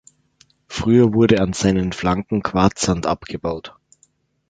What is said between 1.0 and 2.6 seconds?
wurde an seinen Flanken